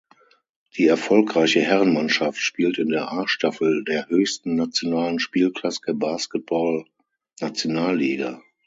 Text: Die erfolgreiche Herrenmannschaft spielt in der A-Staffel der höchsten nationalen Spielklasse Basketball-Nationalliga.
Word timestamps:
Die 0.77 0.87
erfolgreiche 0.87 1.61
Herrenmannschaft 1.61 2.39
spielt 2.39 2.79
in 2.79 2.89
der 2.89 3.11
A-Staffel 3.11 3.83
der 3.85 4.09
höchsten 4.09 4.55
nationalen 4.55 5.19
Spielklasse 5.19 5.79
Basketball-Nationalliga. 5.93 8.41